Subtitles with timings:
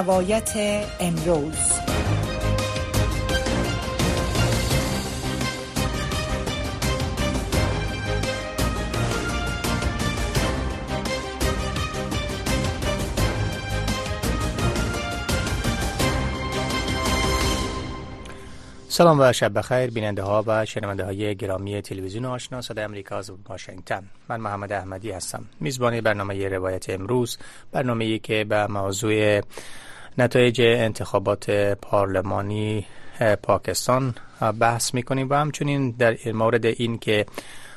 [0.00, 0.52] روایت
[1.00, 1.54] امروز.
[18.88, 23.32] سلام و شب بخیر بیننده ها و شنونده های گرامی تلویزیون آشنا صدای امریکا از
[23.48, 24.04] واشنگتن.
[24.28, 25.44] من محمد احمدی هستم.
[25.60, 27.38] میزبان برنامه روایت امروز
[27.72, 29.40] برنامه ای که به موضوع
[30.20, 32.86] نتایج انتخابات پارلمانی
[33.42, 34.14] پاکستان
[34.60, 37.26] بحث می‌کنیم و همچنین در مورد این که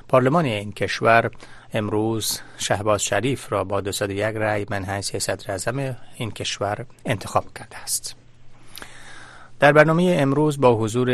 [0.08, 1.32] پارلمان این کشور
[1.74, 7.78] امروز شهباز شریف را با 201 رأی من حیث صدر اعظم این کشور انتخاب کرده
[7.78, 8.16] است.
[9.60, 11.10] در برنامه امروز با حضور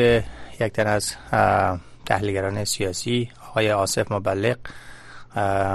[0.60, 1.16] یک تن از
[2.06, 4.58] تحلیلگران سیاسی آقای آصف مبلغ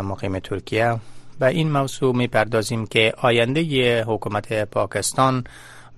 [0.02, 0.96] مقیم ترکیه
[1.40, 5.44] و این موضوع می‌پردازیم که آینده حکومت پاکستان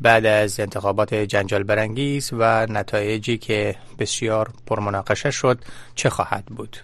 [0.01, 5.59] بعد از انتخابات جنجال برانگیز و نتایجی که بسیار پرمناقشه شد
[5.95, 6.77] چه خواهد بود؟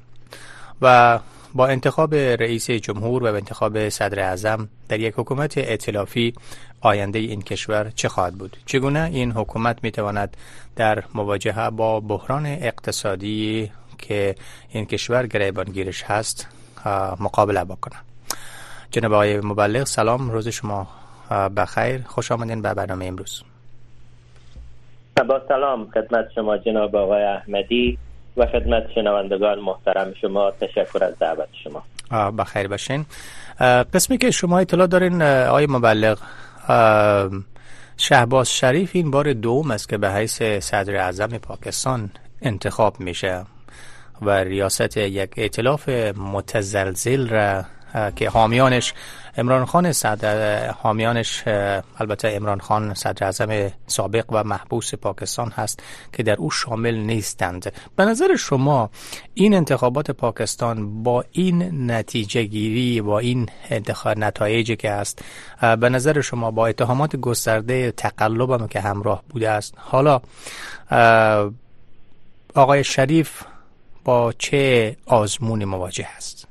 [0.82, 1.18] و
[1.54, 6.34] با انتخاب رئیس جمهور و انتخاب صدر اعظم در یک حکومت ائتلافی
[6.80, 10.36] آینده این کشور چه خواهد بود؟ چگونه این حکومت می تواند
[10.76, 14.34] در مواجهه با بحران اقتصادی که
[14.70, 16.46] این کشور گریبانگیرش هست
[17.20, 17.96] مقابله بکنه
[18.92, 20.86] جناب آقای مبلغ سلام روز شما
[21.56, 22.02] بخیر.
[22.06, 23.42] خوش آمدین به برنامه امروز.
[25.28, 27.98] با سلام خدمت شما جناب آقای احمدی
[28.36, 30.50] و خدمت شنوندگان محترم شما.
[30.50, 31.82] تشکر از دعوت شما.
[32.30, 33.06] بخیر باشین.
[33.94, 36.18] قسمی که شما اطلاع دارین آقای مبلغ
[37.96, 42.10] شهباز شریف این بار دوم است که به حیث صدر اعظم پاکستان
[42.42, 43.44] انتخاب میشه
[44.22, 47.64] و ریاست یک ائتلاف متزلزل را
[48.16, 48.94] که حامیانش
[49.36, 51.42] امران خان صدر حامیانش
[51.98, 55.82] البته امران خان صدر اعظم سابق و محبوس پاکستان هست
[56.12, 57.72] که در او شامل نیستند.
[57.96, 58.90] به نظر شما
[59.34, 63.48] این انتخابات پاکستان با این نتیجه گیری با این
[64.16, 65.24] نتایجی که است
[65.60, 69.74] به نظر شما با اتهامات گسترده تقلب که همراه بوده است.
[69.76, 70.20] حالا
[72.54, 73.42] آقای شریف
[74.04, 76.41] با چه آزمونی مواجه است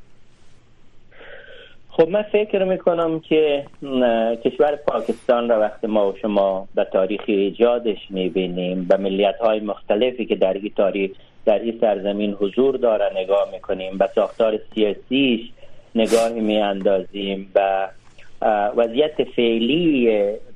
[1.91, 3.65] خب من فکر می‌کنم که
[4.45, 10.25] کشور پاکستان را وقتی ما و شما به تاریخ ایجادش می‌بینیم به ملیت های مختلفی
[10.25, 11.11] که در این تاریخ
[11.45, 15.41] در این سرزمین حضور داره نگاه می‌کنیم به ساختار سیاسیش
[15.95, 17.87] نگاهی میاندازیم و
[18.75, 20.09] وضعیت فعلی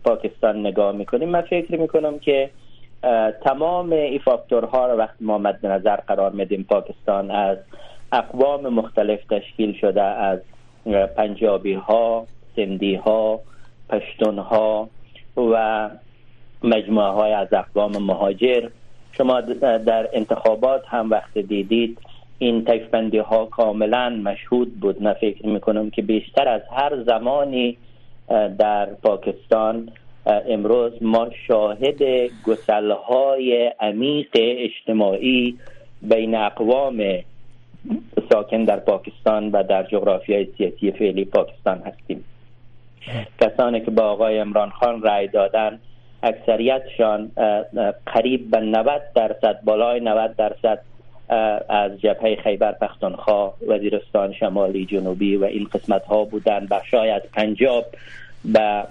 [0.04, 2.50] پاکستان نگاه می‌کنیم من فکر می‌کنم که
[3.44, 7.58] تمام این فاکتورها را وقتی ما مد نظر قرار میدیم پاکستان از
[8.12, 10.40] اقوام مختلف تشکیل شده از
[11.18, 13.40] پنجابی ها سندی ها
[13.90, 14.90] پشتون ها
[15.38, 15.90] و
[16.64, 18.70] مجموعه های از اقوام مهاجر.
[19.12, 21.98] شما در انتخابات هم وقت دیدید
[22.40, 25.02] این تکفندی ها کاملا مشهود بود.
[25.02, 27.78] من فکر می‌کنم که بیشتر از هر زمانی
[28.58, 29.90] در پاکستان
[30.26, 32.04] امروز ما شاهد
[32.46, 35.58] گسلهای عمیق اجتماعی
[36.02, 37.04] بین اقوام
[38.32, 42.24] ساکن در پاکستان و در جغرافیای سیاسی فعلی پاکستان هستیم.
[43.42, 45.80] کسانی که با آقای امران خان رأی دادن
[46.24, 47.32] اکثریتشان
[48.06, 50.80] قریب به 90 درصد بالای 90 درصد
[51.70, 57.86] از جبهه خیبر پختونخوا وزیرستان شمالی جنوبی و این قسمت ها بودن بخشای از پنجاب
[58.46, 58.84] به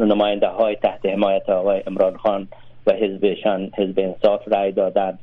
[0.00, 2.48] نماینده های تحت حمایت آقای امران خان
[2.86, 5.18] و حزبشان حزب انصاف رأی دادند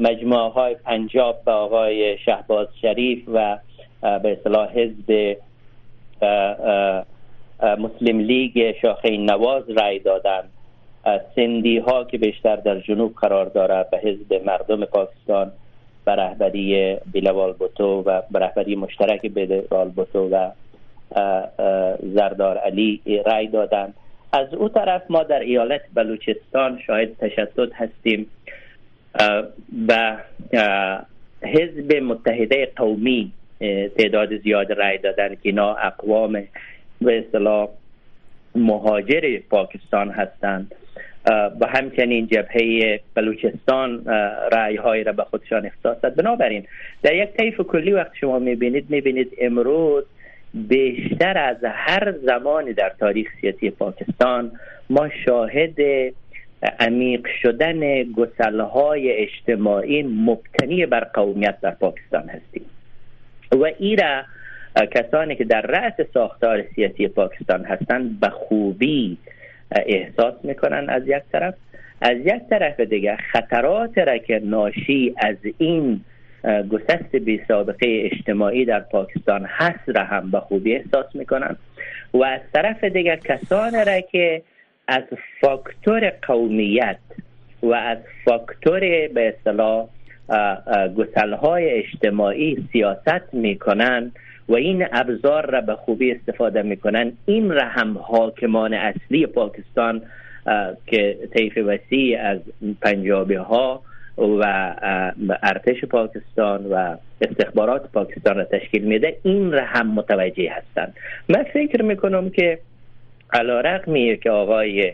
[0.00, 3.58] مجموعه های پنجاب به آقای شهباز شریف و
[4.02, 5.36] به اصطلاح حزب
[7.62, 10.42] مسلم لیگ شاخه نواز رای دادن.
[11.36, 15.52] سندی ها که بیشتر در جنوب قرار دارد به حزب مردم پاکستان
[16.04, 20.50] به رهبری بیلوال بوتو و به رهبری مشترک بیلوال بوتو و
[22.14, 23.94] زردار علی رای دادن.
[24.32, 28.26] از او طرف ما در ایالت بلوچستان شاید تشدد هستیم.
[29.88, 30.16] و
[31.42, 33.32] حزب متحده قومی
[33.98, 36.32] تعداد زیاد رای دادن که اینا اقوام
[37.00, 37.68] به اصطلاح
[38.54, 40.74] مهاجر پاکستان هستند.
[41.60, 44.04] و همچنین جبهه بلوچستان
[44.52, 46.14] رای های را به خودشان اختصاص داد.
[46.14, 46.66] بنابراین
[47.02, 50.04] در یک طیف کلی وقت شما می‌بینید می‌بینید امروز
[50.54, 54.52] بیشتر از هر زمانی در تاریخ سیاسی پاکستان
[54.90, 55.80] ما شاهد
[56.62, 62.64] عمیق شدن گسلهای اجتماعی مبتنی بر قومیت در پاکستان هستیم.
[63.52, 64.22] و ایرا
[64.94, 69.18] کسانی که در رأس ساختار سیاسی پاکستان هستند به خوبی
[69.72, 71.54] احساس می‌کنن از یک طرف.
[72.00, 76.00] از یک طرف دیگه خطرات را که ناشی از این
[76.44, 81.56] گسست بی سابقه اجتماعی در پاکستان هست را هم به خوبی احساس می‌کنن.
[82.14, 84.42] و از طرف دیگه کسان را که
[84.90, 85.02] از
[85.40, 86.98] فاکتور قومیت
[87.62, 88.80] و از فاکتور
[89.14, 89.88] به اصطلاح
[90.96, 94.12] گسلهای اجتماعی سیاست می‌کنن
[94.48, 97.12] و این ابزار را به خوبی استفاده می‌کنن.
[97.26, 100.02] این را هم حاکمان اصلی پاکستان
[100.86, 102.38] که طیف وسیع از
[102.82, 103.82] پنجابی ها
[104.18, 104.74] و
[105.42, 110.94] ارتش پاکستان و استخبارات پاکستان را تشکیل میده این را هم متوجه هستند.
[111.28, 112.58] من فکر می‌کنم که
[113.32, 113.78] علا
[114.22, 114.92] که آقای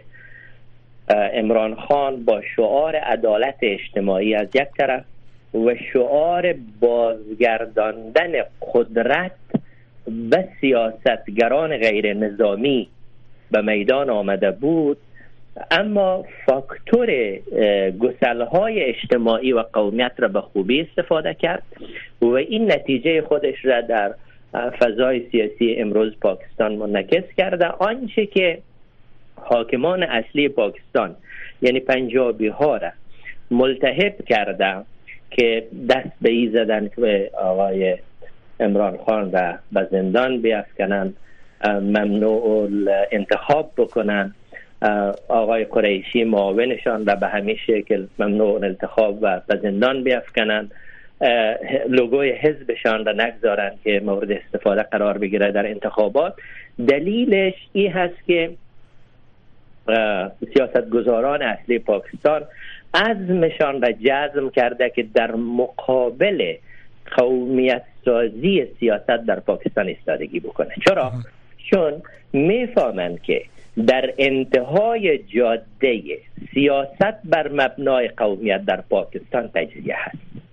[1.08, 5.04] امران خان با شعار عدالت اجتماعی از یک طرف
[5.54, 8.32] و شعار بازگرداندن
[8.74, 9.32] قدرت
[10.30, 12.88] و سیاستگران غیر نظامی
[13.50, 14.98] به میدان آمده بود.
[15.70, 17.38] اما فاکتور
[17.98, 21.62] گسلهای اجتماعی و قومیت را به خوبی استفاده کرد
[22.22, 24.14] و این نتیجه خودش را در
[24.54, 27.66] فضای سیاسی امروز پاکستان منعکس کرده.
[27.66, 28.58] آنچه که
[29.36, 31.16] حاکمان اصلی پاکستان
[31.62, 32.90] یعنی پنجابی ها را
[33.50, 34.84] ملتحب کرده
[35.30, 37.96] که دست به ای زدن که آقای
[38.60, 41.14] امران خان را به زندان بیافکنن
[41.64, 42.68] ممنوع
[43.10, 44.34] انتخاب بکنن.
[45.28, 50.70] آقای قریشی معاونشان را به همین شکل ممنوع انتخاب و به زندان بیافکنن.
[51.88, 56.34] لوگوی حزبشان را نگذارن که مورد استفاده قرار بگیره در انتخابات.
[56.88, 58.50] دلیلش این هست که
[60.54, 62.42] سیاستگزاران اصلی پاکستان
[62.94, 66.54] عزمشان را جزم کرده که در مقابل
[67.16, 70.74] قومیت سازی سیاست در پاکستان استادگی بکنه.
[70.88, 71.12] چرا؟
[71.70, 72.02] چون
[72.32, 73.42] می‌فهمند که
[73.86, 76.02] در انتهای جاده
[76.54, 80.45] سیاست بر مبنای قومیت در پاکستان تجزیه هست.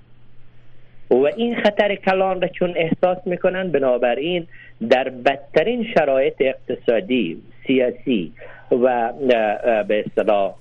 [1.14, 4.48] و این خطر کلان را چون احساس می‌کنن بنابراین
[4.90, 8.32] در بدترین شرایط اقتصادی سیاسی
[8.72, 9.14] و
[9.88, 10.56] به اصطلاح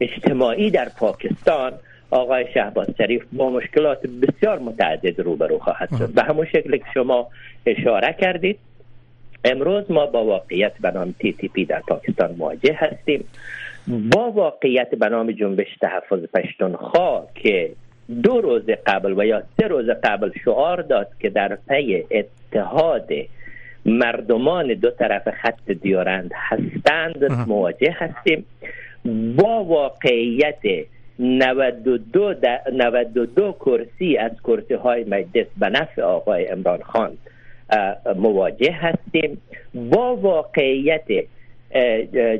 [0.00, 1.72] اجتماعی در پاکستان
[2.10, 6.14] آقای شهباز شریف با مشکلات بسیار متعدد روبرو خواهد شد.
[6.14, 7.28] به همون شکل که شما
[7.66, 8.58] اشاره کردید
[9.44, 13.24] امروز ما با واقعیت به نام تی تی پی در پاکستان مواجه هستیم.
[13.88, 17.70] با واقعیت به نام جنبش تحفظ پشتونخوا که
[18.22, 23.08] دو روز قبل و یا سه روز قبل شعار داد که در پی اتحاد
[23.86, 28.44] مردمان دو طرف خط دیارند هستند مواجه هستیم.
[29.36, 30.86] با واقعیت
[31.18, 32.34] 92,
[32.72, 37.16] 92 کرسی از کرسی های مجلس به نفع آقای امران خان
[38.16, 39.40] مواجه هستیم.
[39.74, 41.24] با واقعیت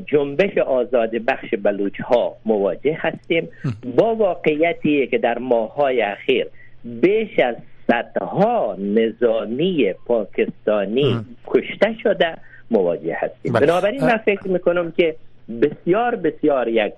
[0.07, 3.49] جنبش آزاد بخش بلوچ ها مواجه هستیم.
[3.97, 5.39] با واقعیتی که در
[5.77, 6.47] های اخیر
[6.85, 11.17] بیش از صدها نظامی پاکستانی
[11.47, 12.35] کشته شده
[12.71, 13.53] مواجه هستیم.
[13.53, 13.67] بله.
[13.67, 15.17] بنابراین من فکر می‌کنم که
[15.63, 16.93] بسیار بسیار یک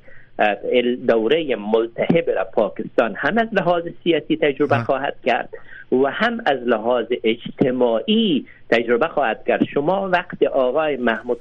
[1.08, 5.48] دوره ملتهب را پاکستان هم از لحاظ سیاسی تجربه خواهد کرد
[5.92, 9.64] و هم از لحاظ اجتماعی تجربه خواهد کرد.
[9.64, 11.38] شما وقت آقای محمود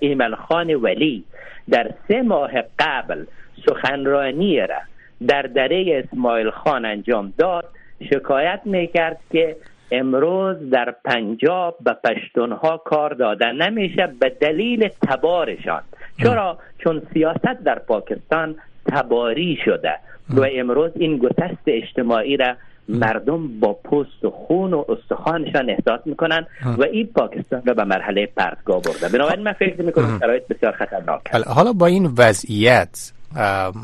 [0.00, 1.24] ایمل خان ولی
[1.70, 3.24] در سه ماه قبل
[3.66, 4.78] سخنرانی را
[5.26, 7.64] در دره اسماعیل خان انجام داد
[8.12, 9.56] شکایت می‌کرد که
[9.92, 15.82] امروز در پنجاب به پشتونها کار داده نمیشه به دلیل تبارشان.
[16.22, 18.56] چرا؟ چون سیاست در پاکستان
[18.92, 19.94] تباری شده
[20.30, 22.54] و امروز این گسست اجتماعی را
[22.88, 26.46] مردم با پوست و خون و استخوانشان احساس می‌کنن
[26.78, 29.08] و این پاکستان را به مرحله پرتگاه برده.
[29.08, 33.12] بنابراین من فکر می‌کنم شرایط بسیار خطرناک حالا با این وضعیت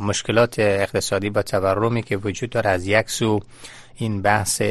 [0.07, 3.41] مشکلات اقتصادی و تورمی که وجود داره از یک سو
[3.97, 4.62] این بحث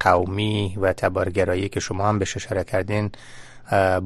[0.00, 3.10] قومی و تبارگرایی که شما هم بهش اشاره کردین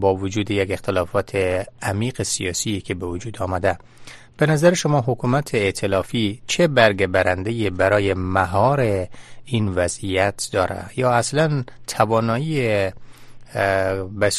[0.00, 1.36] با وجود یک اختلافات
[1.82, 3.78] عمیق سیاسی که به وجود آمده.
[4.36, 9.08] به نظر شما حکومت ائتلافی چه برگ برنده برای مهار
[9.44, 12.90] این وضعیت داره؟ یا اصلا توانایی
[14.18, 14.30] به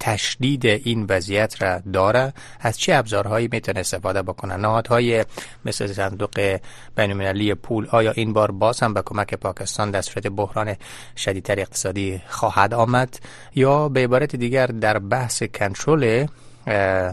[0.00, 5.24] تشدید این وضعیت را داره از چه ابزارهایی می‌تونه استفاده بکنه؟ نهادهای
[5.64, 6.58] مثل صندوق
[6.96, 10.76] بینالمللی پول آیا این بار باز هم به کمک پاکستان در صورت بحران
[11.16, 13.18] شدیدتر اقتصادی خواهد آمد؟
[13.54, 16.26] یا به عبارت دیگر در بحث کنترل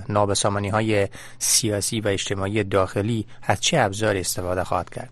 [0.09, 5.09] نابسامانی های سیاسی و اجتماعی داخلی از چه ابزاری استفاده خواهد کرد؟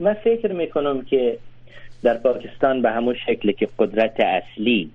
[0.00, 1.38] من فکر می‌کنم که
[2.02, 4.90] در پاکستان به همون شکلی که قدرت اصلی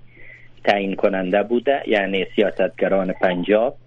[0.68, 3.78] تعیین کننده بوده یعنی سیاستگران پنجاب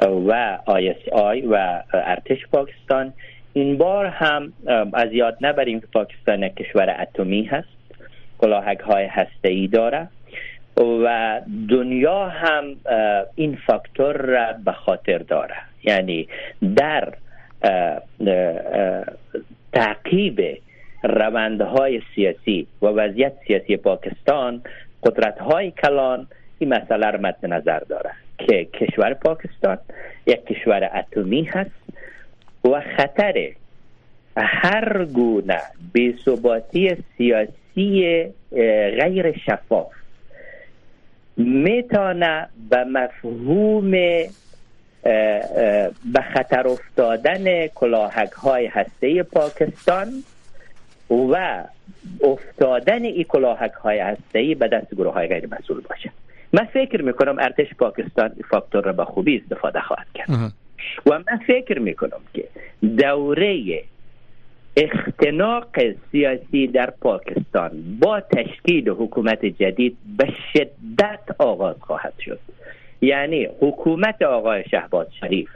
[0.00, 3.12] و آی آی و ارتش پاکستان.
[3.52, 4.52] این بار هم
[4.92, 7.68] از یاد نبریم که پاکستان کشور اتمی هست
[8.38, 10.08] کلاهک های هسته ای داره
[10.76, 12.64] و دنیا هم
[13.34, 15.54] این فاکتور را به خاطر داره.
[15.84, 16.28] یعنی
[16.76, 17.12] در
[19.72, 20.58] تعقیب
[21.02, 24.62] روندهای سیاسی و وضعیت سیاسی پاکستان
[25.02, 26.26] قدرت های کلان
[26.58, 29.78] این مسئله را مد نظر داره که کشور پاکستان
[30.26, 31.70] یک کشور اتمی هست
[32.64, 33.52] و خطر
[34.36, 35.60] هر گونه
[35.92, 38.26] بی‌ثباتی سیاسی
[39.00, 39.92] غیر شفاف
[41.36, 43.90] می‌تونه به مفهوم
[46.12, 50.08] به خطر افتادن کلاهک های هسته پاکستان
[51.10, 51.64] و
[52.22, 56.10] افتادن این کلاهک های هسته به دست گروه های غیر مسئول باشه.
[56.52, 60.30] من فکر می‌کنم ارتش پاکستان فاکتور را به خوبی استفاده خواهد کرد.
[61.06, 62.44] و من فکر می‌کنم که
[62.98, 63.82] دوره
[64.76, 65.66] اختناق
[66.12, 67.70] سیاسی در پاکستان
[68.00, 72.38] با تشکیل حکومت جدید به شدت آغاز خواهد شد.
[73.00, 75.48] یعنی حکومت آقای شهباز شریف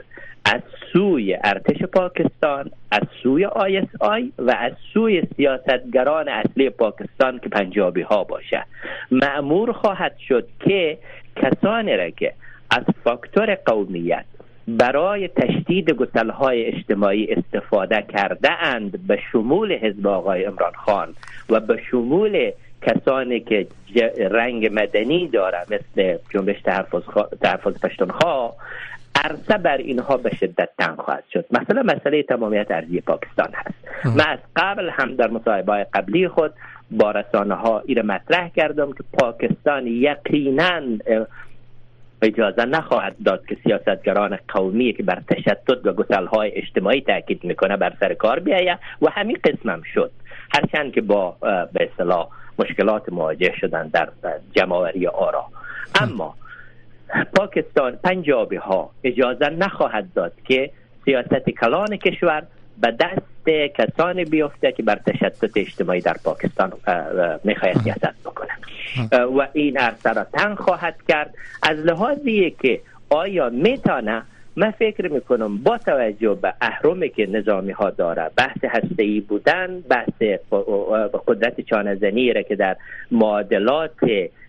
[0.45, 0.61] از
[0.93, 7.49] سوی ارتش پاکستان از سوی آی اس آی و از سوی سیاستگران اصلی پاکستان که
[7.49, 8.65] پنجابی ها باشه.
[9.11, 10.97] مامور خواهد شد که
[11.35, 12.33] کسانی را که
[12.71, 14.25] از فاکتور قومیت
[14.67, 21.15] برای تشدید گسلهای اجتماعی استفاده کرده اند به شمول حزب آقای امران خان
[21.49, 23.67] و به شمول کسانی که
[24.31, 27.01] رنگ مدنی داره مثل جنبش تحفظ,
[27.41, 28.53] تحفظ پشتونخوا
[29.25, 31.45] عرصه بر اینها به شدت تنگ خواهد شد.
[31.51, 33.75] مثلا مسئله تمامیت ارضی پاکستان هست.
[34.05, 36.53] من از قبل هم در مصاحبه قبلی خود
[36.91, 40.81] با رسانه ها ایره مطرح کردم که پاکستان یقینا
[42.21, 47.93] اجازه نخواهد داد که سیاستگران قومی که بر تشدد و گسلهای اجتماعی تاکید می‌کنه بر
[47.99, 50.11] سر کار بیایه و همین قسمم شد.
[50.55, 51.35] هرچند که با
[51.73, 52.27] به اصطلاح
[52.59, 54.09] مشکلات مواجه شدن در
[54.51, 55.45] جمعوری آرا.
[56.01, 56.35] اما
[57.35, 60.71] پاکستان پنجابی ها اجازه نخواهد داد که
[61.05, 62.43] سیاست کلان کشور
[62.81, 66.73] به دست کسانی بیفته که بر تشدد اجتماعی در پاکستان
[67.43, 68.51] می‌خواهد سیاست بکنه
[69.25, 71.33] و این عرصه را تنگ خواهد کرد.
[71.63, 74.21] از لحاظی که آیا میتانه
[74.55, 80.21] من فکر می‌کنم با توجه به اهرمی که نظامی ها داره بحث هسته بودن بحث
[81.27, 82.75] قدرت چانزنی را که در
[83.11, 83.91] معادلات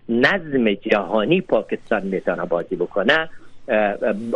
[0.09, 3.29] نظم جهانی پاکستان می‌تونه بازی بکنه.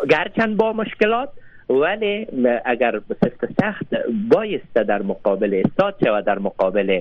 [0.09, 1.29] گرچند با مشکلات
[1.69, 2.27] ولی
[2.65, 3.85] اگر سفت سخت
[4.31, 6.99] بایسته در مقابل استاد و در مقابل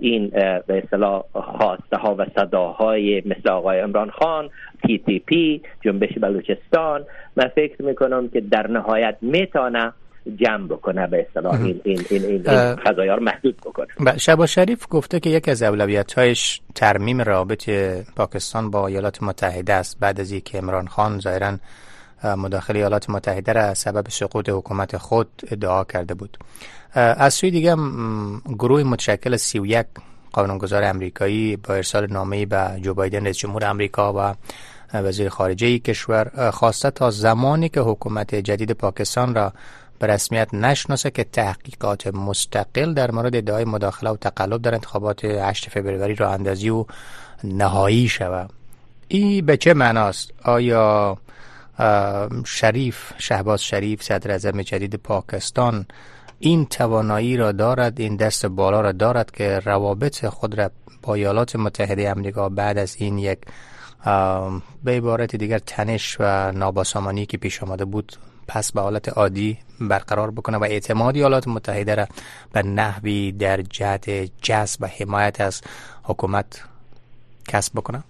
[0.00, 0.28] این
[0.66, 4.50] به اصطلاح خواسته ها و صداهای مثل آقای امران خان
[4.86, 7.04] تی تی پی جنبش بلوچستان
[7.36, 9.92] من فکر می‌کنم که در نهایت می‌تونه
[10.36, 11.54] جمع بکنه به اصطلاح.
[11.54, 14.18] این این این, این, این رو محدود بکنه.
[14.18, 17.70] شبا شریف گفته که یک از اولویت‌هایش ترمیم رابط
[18.16, 20.00] پاکستان با ایالات متحده است.
[20.00, 21.56] بعد از اینکه عمران خان ظاهرا
[22.36, 26.38] مداخله ایالات متحده را سبب سقوط حکومت خود ادعا کرده بود.
[26.94, 27.76] از سوی دیگه
[28.58, 29.86] گروه متشکل 31
[30.32, 34.34] قانونگذار امریکایی با ارسال نامه به جو بایدن رئیس جمهور امریکا و
[34.98, 39.52] وزیر خارجه کشور خواسته تا زمانی که حکومت جدید پاکستان را
[39.98, 45.70] به رسمیت نشناسه که تحقیقات مستقل در مورد ادعای مداخله و تقلب در انتخابات 8
[45.70, 46.84] فوریه را اندازی و
[47.44, 48.50] نهایی شود.
[49.08, 51.18] این به چه معناست؟ آیا
[52.44, 55.86] شریف شهباز شریف صدر اعظم جدید پاکستان
[56.38, 60.70] این توانایی را دارد این دست بالا را دارد که روابط خود را
[61.02, 63.38] با ایالات متحده امریکا بعد از این یک
[64.84, 68.12] به عبارت دیگر تنش و ناباسامانی که پیش آمده بود
[68.48, 72.06] پس به حالت عادی برقرار بکنه و اعتماد ایالات متحده را
[72.52, 74.10] به نحوی در جهت
[74.42, 75.62] جذب و حمایت از
[76.02, 76.64] حکومت
[77.48, 78.02] کسب بکنه؟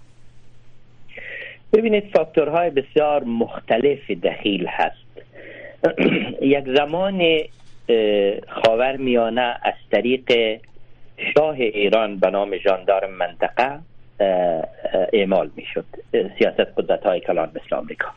[1.72, 5.04] ببینید فاکتورهای بسیار مختلف دخیل هست.
[6.56, 7.22] یک زمان
[8.48, 10.58] خاور میانه از طریق
[11.34, 13.78] شاه ایران به نام جاندار منطقه
[15.12, 15.84] اعمال می‌شد
[16.38, 18.08] سیاست قدرت های کلان مثل آمریکا.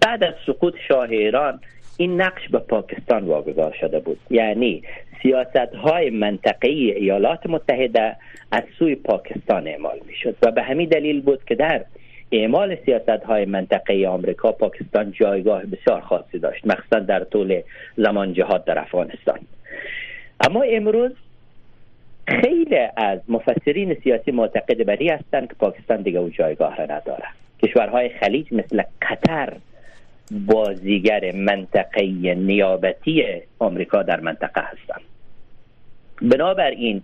[0.00, 1.60] بعد از سقوط شاه ایران
[1.96, 4.18] این نقش به پاکستان واگذار شده بود.
[4.30, 4.82] یعنی
[5.22, 8.16] سیاست های منطقی ایالات متحده
[8.52, 10.36] از سوی پاکستان اعمال می‌شد.
[10.42, 11.84] و به همین دلیل بود که در
[12.32, 17.60] اعمال سیاست های منطقه آمریکا پاکستان جایگاه بسیار خاصی داشت مخصوصا در طول
[17.96, 19.38] زمان جهاد در افغانستان.
[20.40, 21.12] اما امروز
[22.26, 27.24] خیلی از مفسرین سیاسی معتقد بری هستند که پاکستان دیگه اون جایگاه را نداره.
[27.62, 29.52] کشورهای خلیج مثل قطر
[30.30, 32.02] بازیگر منطقه
[32.34, 33.24] نیابتی
[33.58, 35.02] آمریکا در منطقه هستند.
[36.22, 37.02] بنابراین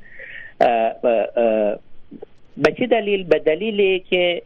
[2.57, 4.43] به چه دلیل؟ به دلیلی که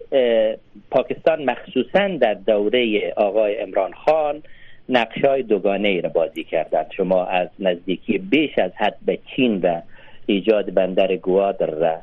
[0.91, 4.43] پاکستان مخصوصا در دوره آقای امران خان
[4.89, 6.87] نقش های دوگانه را بازی کردند.
[6.97, 9.81] شما از نزدیکی بیش از حد به چین و
[10.27, 11.97] ایجاد بندر گوادر را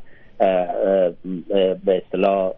[1.86, 2.52] به اصطلاح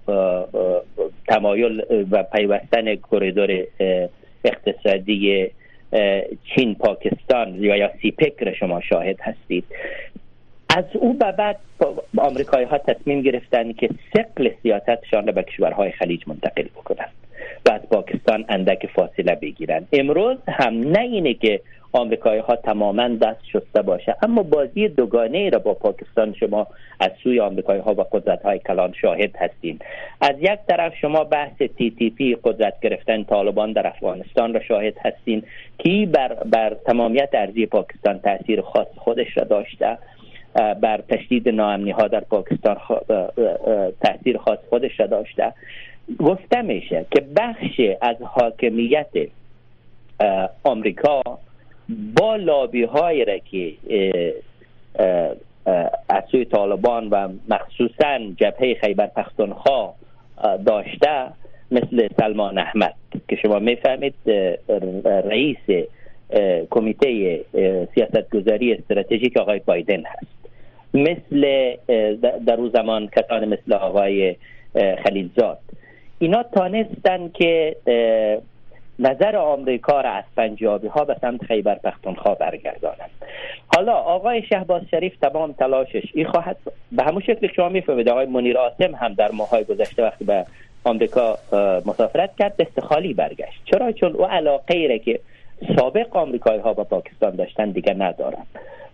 [1.28, 3.64] تمایل و پیوستن کریدور
[4.46, 5.52] اقتصادی
[6.56, 9.64] چین پاکستان یا یا سیپک را شما شاهد هستید.
[10.78, 11.60] از او به بعد
[12.18, 17.12] آمریکایی ها تصمیم گرفتن که سقل سیاستشان را به کشورهای خلیج منتقل بکنند
[17.66, 19.88] و از پاکستان اندک فاصله بگیرند.
[19.94, 24.16] امروز هم نه اینه که آمریکایی ها تماما دست شسته باشه.
[24.22, 26.68] اما بازی دوگانه را با پاکستان شما
[27.00, 29.80] از سوی آمریکایی ها و قدرت های کلان شاهد هستین
[30.22, 34.94] از یک طرف شما بحث تی تی پی قدرت گرفتن طالبان در افغانستان را شاهد
[35.06, 35.44] هستین
[35.78, 39.98] که بر, بر تمامیت ارضی پاکستان تاثیر خاص خودش را داشته.
[40.82, 42.78] بر تشدید ناامنی ها در پاکستان
[44.02, 45.54] تاثیر خاص خودش را داشته.
[46.20, 49.08] گفته میشه که بخش از حاکمیت
[50.64, 51.22] آمریکا
[51.90, 53.74] با لابی هایی را که
[56.10, 59.94] از سوی طالبان و مخصوصا جبهه خیبر پختونخوا
[60.66, 61.28] داشته
[61.72, 62.94] مثل سلمان احمد
[63.28, 64.14] که شما می‌فهمید
[65.06, 65.88] رئیس
[66.70, 67.42] کمیته
[67.96, 70.40] سیاستگذاری استراتژیک آقای بایدن هست.
[70.94, 71.72] مثل
[72.46, 74.36] در او زمان کسان مثل آقای
[75.04, 75.60] خلیلزاد.
[76.20, 77.76] اینا تانستن که
[79.00, 83.10] نظر آمریکا را از پنجابی ها به سمت خیبر پختونخوا برگردانند.
[83.76, 86.58] حالا آقای شهباز شریف تمام تلاشش این خواهد
[86.92, 90.46] به همون شکل شما می‌فهمید آقای منیر آسم هم در ماهای گذشته وقتی به
[90.84, 91.38] آمریکا
[91.86, 93.62] مسافرت کرد دست خالی برگشت.
[93.66, 95.20] چرا؟ چون او علاقه ای که
[95.78, 98.44] سابق آمریکایی ها با پاکستان داشتن دیگه ندارن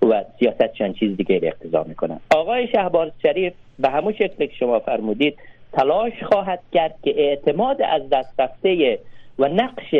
[0.01, 2.19] و سیاستشان چیز دیگه اقتضا می‌کنن.
[2.35, 5.37] آقای شهباز شریف به همون شکل که شما فرمودید
[5.73, 8.99] تلاش خواهد کرد که اعتماد از دست رفته
[9.39, 9.95] و نقش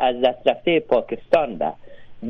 [0.00, 1.74] از دست رفته پاکستان را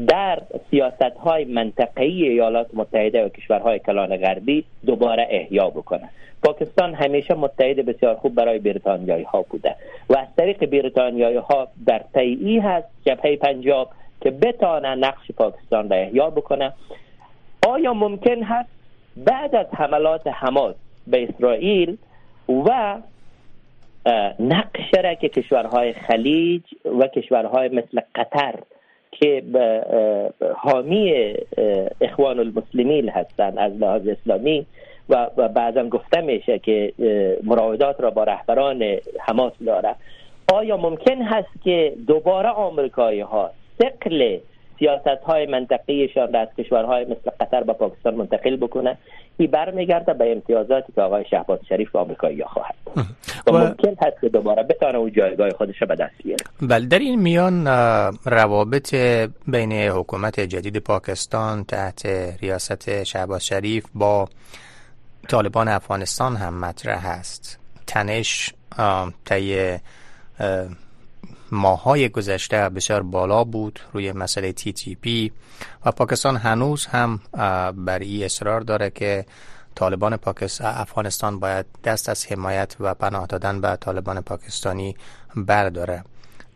[0.07, 6.09] در سیاست های منطقه‌ای ایالات متحده و کشورهای کلان غربی دوباره احیا بکنه.
[6.43, 9.75] پاکستان همیشه متحد بسیار خوب برای بریتانیایی ها بوده
[10.09, 15.97] و از طریق بریتانیایی ها در تیعی هست جبهه پنجاب که بتانه نقش پاکستان را
[15.97, 16.73] احیا بکنه.
[17.69, 18.69] آیا ممکن هست
[19.17, 20.75] بعد از حملات حماس
[21.07, 21.97] به اسرائیل
[22.49, 22.97] و
[24.41, 28.55] نقش را که کشورهای خلیج و کشورهای مثل قطر
[29.11, 29.43] که
[30.55, 31.35] حامی
[32.01, 34.67] اخوان المسلمین هستند از لحاظ اسلامی
[35.09, 36.93] و بعضا گفته میشه که
[37.45, 39.95] مراودات را با رهبران حماس داره
[40.53, 44.39] آیا ممکن هست که دوباره آمریکایی ها سقل
[44.79, 48.99] سیاست های منطقیشان را از کشورهای مثل قطر به پاکستان منتقل بکنه
[49.37, 52.75] این برمیگرده به امتیازاتی که آقای شهباز شریف به آمریکایی خواهد
[53.47, 56.45] و ممکن هست که دوباره بتانه او جایگاه خودش به دست بیاره.
[56.63, 57.67] بله در این میان
[58.25, 58.95] روابط
[59.49, 62.07] بین حکومت جدید پاکستان تحت
[62.43, 64.29] ریاست شهباز شریف با
[65.29, 67.61] طالبان افغانستان هم مطرح است.
[67.87, 68.55] تنش
[69.25, 69.77] طی
[71.53, 75.33] ماهای گذشته بسیار بالا بود روی مسئله تی تی پی
[75.85, 77.21] و پاکستان هنوز هم
[77.77, 79.27] بر این اصرار داره که
[79.75, 84.97] طالبان پاکستان افغانستان باید دست از حمایت و پناه دادن به طالبان پاکستانی
[85.37, 86.05] برداره.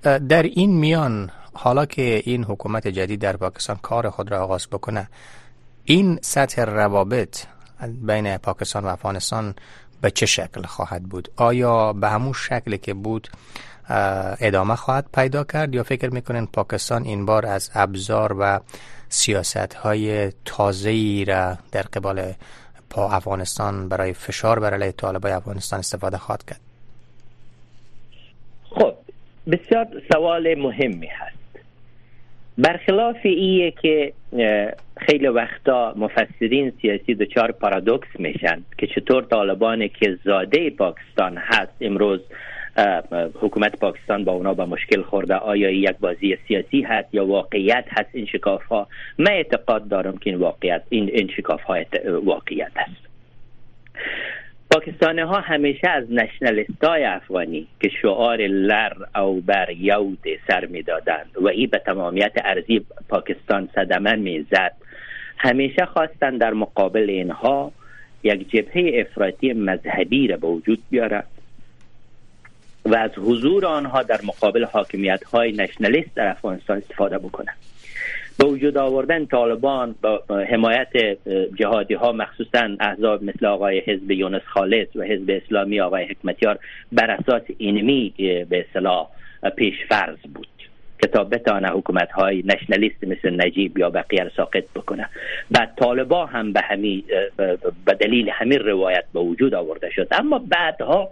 [0.03, 5.09] در این میان حالا که این حکومت جدید در پاکستان کار خود را آغاز بکنه
[5.85, 7.45] این سطح روابط
[8.03, 9.55] بین پاکستان و افغانستان
[10.01, 13.29] به چه شکل خواهد بود؟ آیا به همون شکل که بود
[14.41, 18.61] ادامه خواهد پیدا کرد یا فکر می‌کنین پاکستان این بار از ابزار و
[19.09, 22.33] سیاست های تازه ای را در قبال
[22.91, 26.61] پا افغانستان برای فشار بر علیه طالبای افغانستان استفاده خواهد کرد؟
[28.71, 28.95] خب
[29.51, 31.33] بسیار سوال مهمی هست.
[32.59, 34.13] برخلاف ایه که
[34.97, 42.21] خیلی وقتا مفسرین سیاسی دچار پارادوکس میشن که چطور طالبان که زاده پاکستان هست امروز
[43.41, 45.35] حکومت پاکستان با اونا به مشکل خورده.
[45.35, 50.31] آیا یک بازی سیاسی هست یا واقعیت هست؟ این شکاف ها من اعتقاد دارم که
[50.31, 51.77] این واقعیت این, این شکاف ها
[52.25, 53.13] واقعیت هست.
[54.71, 60.83] پاکستانی ها همیشه از نشنلیست های افغانی که شعار لر او بر یود سر می
[60.83, 64.73] دادند و این به تمامیت ارزی پاکستان صدمه می زد
[65.39, 67.73] همیشه خواستن در مقابل اینها
[68.23, 71.23] یک جبهه افراطی مذهبی را به وجود بیاره
[72.85, 77.53] و از حضور آنها در مقابل حاکمیت های نشنالیست در افغانستان استفاده بکنه
[78.39, 80.89] به وجود آوردن طالبان با حمایت
[81.55, 86.59] جهادی ها مخصوصا احزاب مثل آقای حزب یونس خالص و حزب اسلامی آقای حکمتیار
[86.93, 88.15] بر اساس اینمی
[88.49, 89.09] به اصطلاح
[89.57, 90.47] پیش فرض بود.
[91.03, 95.09] که تا بتانه حکومت های نشنالیست مثل نجیب یا بقیه ساقط بکنه.
[95.51, 97.05] بعد طالبا هم به همین
[97.85, 100.09] به دلیل همین روایت به وجود آورده شد.
[100.11, 101.11] اما بعدها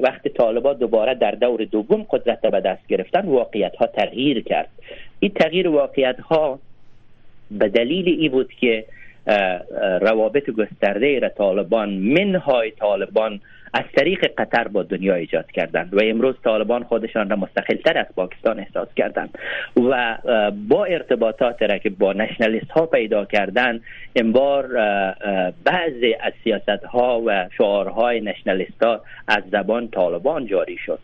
[0.00, 4.68] وقتی طالبا دوباره در دور دوم قدرت به دست گرفتن واقعیت ها تغییر کرد.
[5.20, 6.58] این تغییر واقعیت ها
[7.50, 8.84] به دلیل ای بود که
[10.00, 13.40] روابط گسترده را طالبان منهای طالبان
[13.74, 18.58] از طریق قطر با دنیا ایجاد کردند و امروز طالبان خودشان را مستقلتر از پاکستان
[18.58, 19.38] احساس کردند
[19.76, 20.18] و
[20.68, 23.80] با ارتباطات را که با نشنالیست ها پیدا کردند
[24.12, 24.66] این بار
[25.64, 30.98] بعضی از سیاست ها و شعارهای نشنالیست ها از زبان طالبان جاری شد.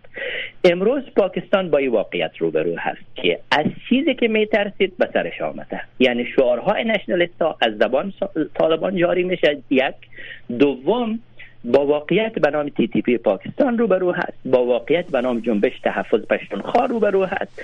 [0.64, 5.40] امروز پاکستان با این واقعیت روبرو هست که از چیزی که می ترسید به سرش
[5.40, 5.80] آمده.
[5.98, 8.12] یعنی شعارهای نشنالیست ها از زبان
[8.54, 9.58] طالبان جاری میشه.
[9.70, 9.94] یک.
[10.58, 11.18] دوم
[11.64, 14.38] با واقعیت به نام تی تی پی پاکستان روبرو هست.
[14.44, 17.62] با واقعیت به نام جنبش تحفظ پشتونخوا روبرو هست.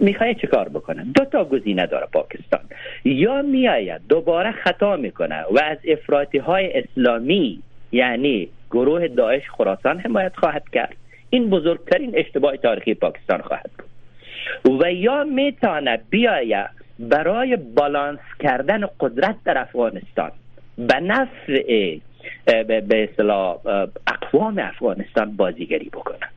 [0.00, 2.60] می‌خواد چه کار بکنه دو تا گزینه داره پاکستان.
[3.04, 10.36] یا میآید دوباره خطا می‌کنه و از افراطی های اسلامی یعنی گروه داعش خراسان حمایت
[10.36, 10.96] خواهد کرد.
[11.30, 14.82] این بزرگترین اشتباه تاریخی پاکستان خواهد بود.
[14.82, 20.30] و یا می‌تونه بیاید برای بالانس کردن قدرت در افغانستان
[20.78, 21.96] به نفع
[22.44, 23.58] به اصطلاح
[24.06, 26.28] اقوام افغانستان بازیگری بکنن.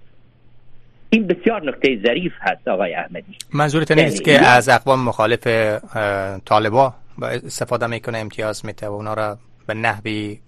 [1.09, 3.35] این بسیار نکته ظریف هست آقای احمدی.
[3.53, 5.47] منظورت نیست یعنی که از اقوام مخالف
[6.45, 10.39] طالبا استفاده می‌کنه امتیاز میته و اونا را به نحوی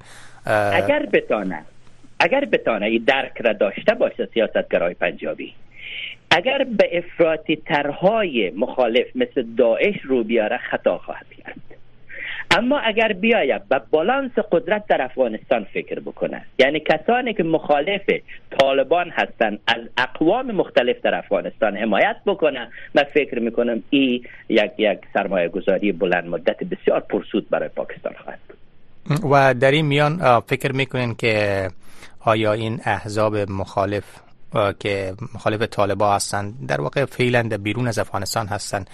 [0.45, 1.61] اگر بتانه
[2.19, 5.53] اگر بتانه این درک را داشته باشه سیاستگرای پنجابی
[6.31, 11.55] اگر به افراطی ترهای مخالف مثل داعش رو بیاره خطا خواهد کرد.
[12.57, 18.01] اما اگر بیاید به بالانس قدرت در افغانستان فکر بکنه یعنی کسانی که مخالف
[18.59, 24.99] طالبان هستند از اقوام مختلف در افغانستان حمایت بکنه من فکر می‌کنم این یک یک
[25.13, 28.57] سرمایه گذاری بلند مدت بسیار پرسود برای پاکستان خواهد بود.
[29.31, 31.67] و در این میان فکر می‌کنین که
[32.25, 34.03] آیا این احزاب مخالف
[34.79, 38.89] که مخالف طالبان هستند در واقع فعلا بیرون از افغانستان هستند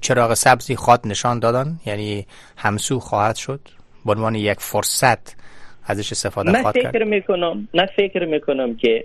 [0.00, 1.66] چراغ سبزی خواد نشان دادن.
[1.86, 3.60] یعنی همسو خواهد شد.
[4.06, 5.36] به عنوان یک فرصت
[5.86, 6.92] ازش استفاده خواهد کرد.
[6.92, 9.04] فکر می‌کنم نه فکر می‌کنم که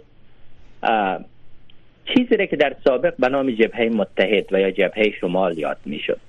[2.05, 6.19] چیزی که در سابق به نام جبهه متحد و یا جبهه شمال یاد می‌شد.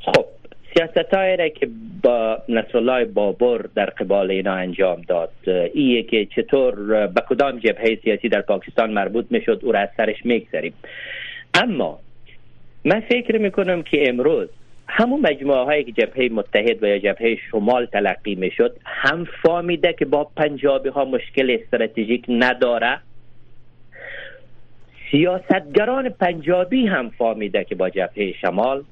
[0.00, 0.24] خب
[0.74, 1.68] سیاست را که
[2.02, 5.32] با نصرالله بابر در قبال اینا انجام داد
[5.74, 10.16] ایه که چطور به کدام جبهه سیاسی در پاکستان مربوط می‌شد او را از سرش
[10.24, 10.74] می‌گذاریم
[11.54, 12.00] اما
[12.84, 14.48] من فکر می‌کنم که امروز
[14.88, 20.04] همون مجموعه هایی که جبهه متحد و یا جبهه شمال تلقی می‌شد هم فامیده که
[20.04, 23.00] با پنجابی ها مشکل استراتژیک نداره.
[25.10, 28.84] سیاستگران پنجابی هم فامیده که با جبهه شمال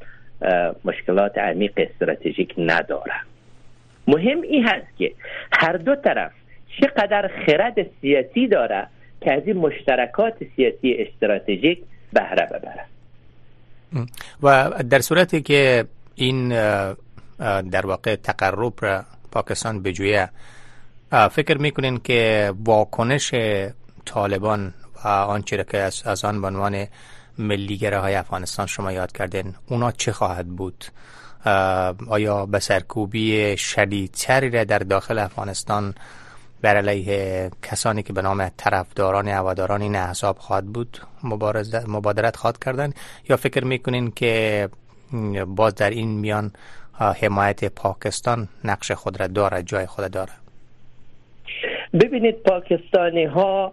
[0.84, 3.14] مشکلات عمیق استراتژیک نداره.
[4.08, 5.12] مهم این هست که
[5.52, 6.32] هر دو طرف
[6.80, 8.86] چقدر خرد سیاسی داره
[9.20, 11.78] که از این مشترکات سیاسی استراتژیک
[12.12, 12.91] بهره ببره.
[14.42, 16.48] و در صورتی که این
[17.70, 20.30] در واقع تقرب را پاکستان بجویه
[21.30, 23.34] فکر می‌کنین که واکنش
[24.04, 24.74] طالبان
[25.04, 26.86] و آنچه که از, آن به عنوان
[27.38, 30.84] ملیگره های افغانستان شما یاد کردین اونا چه خواهد بود؟
[32.08, 35.94] آیا به سرکوبی شدیدتری را در داخل افغانستان
[36.62, 40.98] بر علیه کسانی که به نام طرفداران هواداران این احزاب خواهد بود
[41.88, 42.92] مبادرت خواهد کردن
[43.28, 44.68] یا فکر می‌کنین که
[45.46, 46.50] باز در این میان
[47.22, 50.32] حمایت پاکستان نقش خود را داره جای خود داره؟
[52.00, 53.72] ببینید پاکستانی ها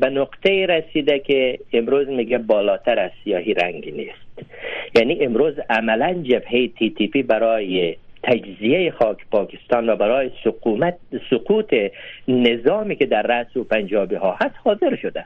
[0.00, 4.48] به نقطه رسیده که امروز میگه بالاتر از سیاهی رنگی نیست.
[4.94, 10.98] یعنی امروز عملا جبهه تی تی پی برای تجزیه خاک پاکستان و برای سقومت
[11.30, 11.74] سقوط
[12.28, 15.24] نظامی که در رأس و پنجابی ها هست حاضر شده.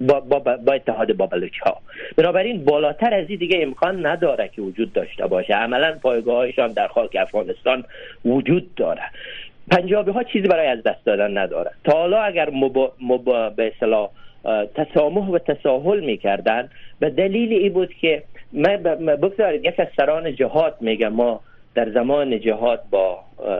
[0.00, 1.28] با, با, با اتحاد با
[1.64, 1.76] ها
[2.16, 5.54] بنابراین بالاتر از این دیگه امکان نداره که وجود داشته باشه.
[5.54, 7.84] عملا پایگاهشان در خاک افغانستان
[8.24, 9.02] وجود داره.
[9.70, 11.70] پنجابی ها چیزی برای از دست دادن نداره.
[11.84, 14.10] تا حالا اگر مبا, مبا به اصطلاح
[14.74, 16.68] تسامح و تساهل می‌کردن
[17.00, 18.22] به دلیل ای بود که
[19.22, 21.40] بگذارید یک از سران جهاد میگه ما
[21.74, 23.18] در زمان جهاد با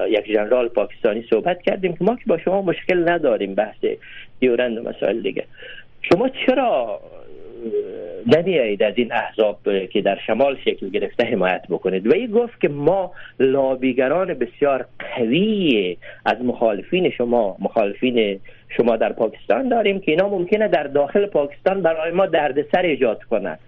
[0.08, 3.84] یک جنرال پاکستانی صحبت کردیم که ما که با شما مشکل نداریم بحث
[4.40, 5.44] دیورند و مسائل دیگه.
[6.02, 7.00] شما چرا
[8.26, 12.68] نمیایید از این احزاب که در شمال شکل گرفته حمایت بکنید؟ و این گفت که
[12.68, 18.40] ما لابیگران بسیار قوی از مخالفین شما مخالفین
[18.76, 23.58] شما در پاکستان داریم که اینا ممکنه در داخل پاکستان برای ما دردسر ایجاد کنند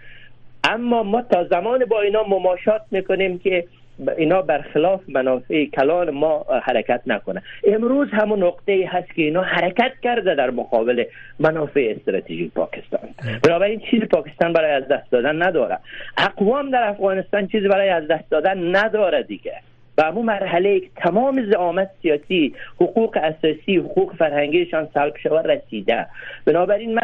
[0.65, 3.65] اما ما تا زمان با اینا مماشات می‌کنیم که
[4.09, 7.43] اینا برخلاف منافع کلان ما حرکت نکنه.
[7.67, 11.05] امروز همون نقطه هست که اینا حرکت کرده در مقابل
[11.39, 13.01] منافع استراتژیک پاکستان.
[13.45, 15.79] بنابراین چیزی پاکستان برای از دست دادن نداره.
[16.19, 19.55] اقوام در افغانستان چیزی برای از دست دادن نداره دیگه.
[19.99, 26.07] و همون مرحله تمام زعامت سیاسی حقوق اساسی حقوق فرهنگیشان سلب شود رسیده.
[26.45, 27.03] بنابراین من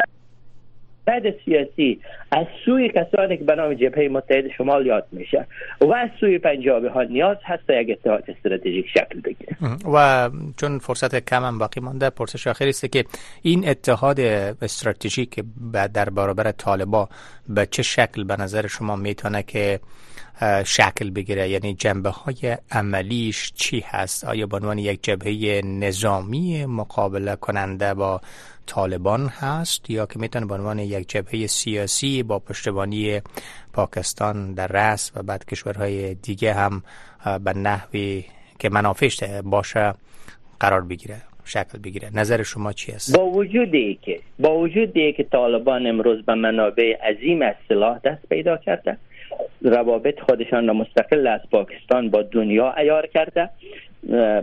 [1.09, 1.99] بعد سیاسی
[2.31, 5.47] از سوی کسانی که به نام جبهه متحد شمال یاد میشه
[5.81, 9.57] و از سوی پنجابی ها نیاز هست تا یک اتحاد استراتژیک شکل بگیره.
[9.93, 13.05] و چون فرصت کم هم باقی مانده پرسش آخری است که
[13.41, 14.19] این اتحاد
[14.61, 15.43] استراتژیک
[15.93, 17.09] در برابر طالبا
[17.49, 19.79] به چه شکل به نظر شما می‌تونه که
[20.65, 21.49] شکل بگیره.
[21.49, 28.21] یعنی جنبه های عملیش چی هست؟ آیا به عنوان یک جبهه نظامی مقابله کننده با
[28.65, 33.21] طالبان هست؟ یا که می‌تونه به عنوان یک جبهه سیاسی با پشتیبانی
[33.73, 36.83] پاکستان در رأس و بعد کشورهای دیگه هم
[37.43, 38.25] به نحوی
[38.59, 39.93] که منافعش باشه
[40.59, 42.09] قرار بگیره شکل بگیره.
[42.13, 43.71] نظر شما چی است؟ با وجود
[44.01, 48.97] که با وجود که طالبان امروز به منابع عظیم از سلاح دست پیدا کرده
[49.61, 53.49] روابط خودشان را مستقل از پاکستان با دنیا ایار کرده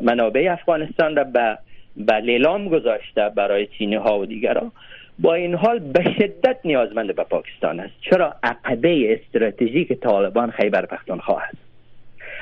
[0.02, 1.58] منابع افغانستان را به
[1.96, 4.72] به لیلام گذاشته برای چینی ها و دیگران
[5.18, 7.94] با این حال به شدت نیازمند به پاکستان است.
[8.00, 11.56] چرا؟ عقبه استراتژیک طالبان خیبر پختونخوا است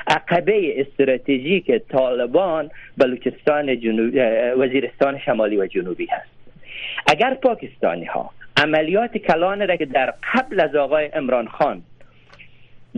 [0.07, 4.13] عقبه استراتژیک طالبان بلوچستان جنوب
[4.57, 6.29] وزیرستان شمالی و جنوبی هست.
[7.07, 11.81] اگر پاکستانی ها عملیات کلان را که در قبل از آقای امران خان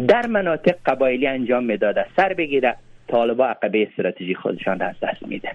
[0.07, 2.05] در مناطق قبایلی انجام می‌داده.
[2.15, 2.75] سر بگیره
[3.07, 5.51] طالبا عقبه استراتژی خودشان را از دست میده.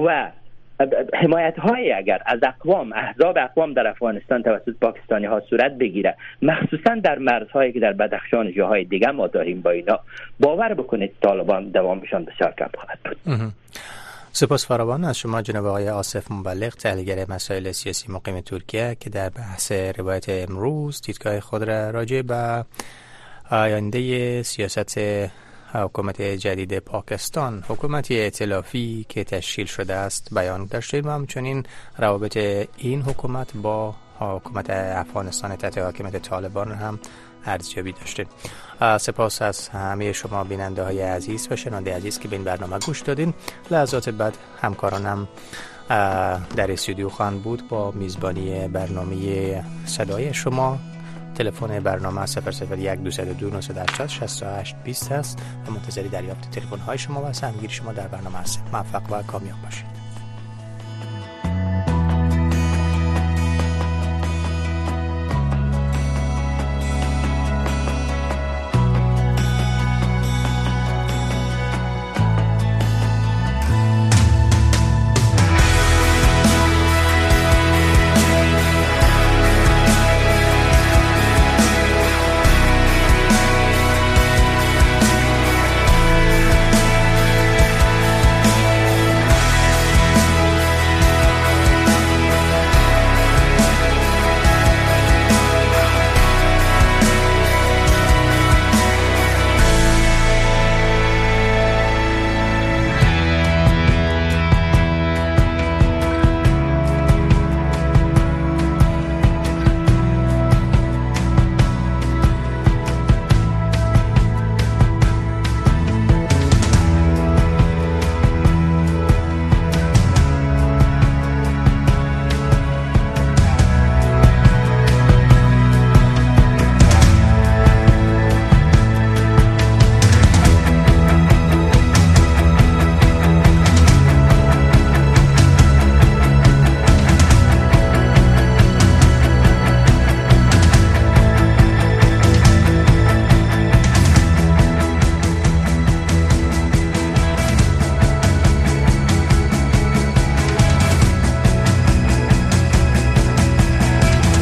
[0.00, 0.30] و
[1.14, 6.94] حمایت های اگر از اقوام احزاب اقوام در افغانستان توسط پاکستانی ها صورت بگیره مخصوصا
[6.94, 10.00] در مرزهایی که در بدخشان جاهای دیگه ما داریم با اینا
[10.40, 13.52] باور بکنید طالبان دوامشان بسیار کم خواهد بود.
[14.32, 19.28] سپاس فراوان از شما جناب آقای آصف مبلغ تحلیلگر مسائل سیاسی مقیم ترکیه که در
[19.28, 22.64] بحث روایت امروز دیدگاه خود را راجع به
[23.50, 25.00] آینده سیاست
[25.72, 27.64] حکومت جدید پاکستان.
[27.68, 31.66] حکومتی ائتلافی که تشکیل شده است بیان داشتیم و همچنین
[31.98, 32.36] روابط
[32.76, 36.98] این حکومت با حکومت افغانستان تحت حاکمیت طالبان هم
[37.46, 38.26] ارزیابی داشتیم
[39.00, 43.00] سپاس از همه شما بیننده های عزیز و شنونده عزیز که به این برنامه گوش
[43.00, 43.34] دادین.
[43.70, 45.28] لحظات بعد همکارانم
[46.56, 50.78] در استودیو خواهند بود با میزبانی برنامه صدای شما.
[51.34, 57.32] تلفن برنامه 001 202 980 68 20 است و منتظری دریافت تلفن های شما و
[57.32, 58.64] سهمگیری شما در برنامه هستیم.
[58.72, 60.03] موفق و کامیاب باشید.